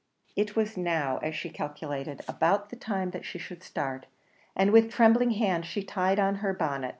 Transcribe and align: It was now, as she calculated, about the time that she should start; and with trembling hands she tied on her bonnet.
It 0.35 0.55
was 0.55 0.77
now, 0.77 1.19
as 1.19 1.35
she 1.35 1.51
calculated, 1.51 2.21
about 2.27 2.71
the 2.71 2.75
time 2.75 3.11
that 3.11 3.23
she 3.23 3.37
should 3.37 3.61
start; 3.61 4.07
and 4.55 4.71
with 4.71 4.89
trembling 4.91 5.29
hands 5.29 5.67
she 5.67 5.83
tied 5.83 6.17
on 6.19 6.37
her 6.41 6.55
bonnet. 6.55 6.89